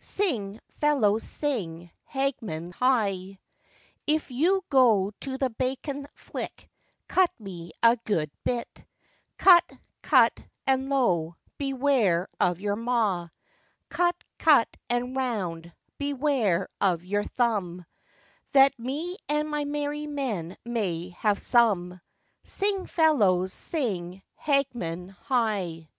Sing, 0.00 0.58
fellows, 0.80 1.22
sing, 1.22 1.90
Hagman 2.10 2.72
heigh. 2.72 3.38
If 4.06 4.30
you 4.30 4.64
go 4.70 5.12
to 5.20 5.36
the 5.36 5.50
bacon 5.50 6.08
flick, 6.14 6.70
cut 7.08 7.28
me 7.38 7.72
a 7.82 7.96
good 8.06 8.30
bit; 8.42 8.86
Cut, 9.36 9.70
cut 10.00 10.42
and 10.66 10.88
low, 10.88 11.36
beware 11.58 12.26
of 12.40 12.58
your 12.58 12.74
maw; 12.74 13.28
Cut, 13.90 14.16
cut 14.38 14.74
and 14.88 15.14
round, 15.14 15.74
beware 15.98 16.70
of 16.80 17.04
your 17.04 17.24
thumb, 17.24 17.84
That 18.52 18.78
me 18.78 19.18
and 19.28 19.46
my 19.50 19.66
merry 19.66 20.06
men 20.06 20.56
may 20.64 21.10
have 21.18 21.38
some, 21.38 22.00
Sing, 22.44 22.86
fellows, 22.86 23.52
sing, 23.52 24.22
Hagman 24.40 25.10
heigh. 25.10 25.90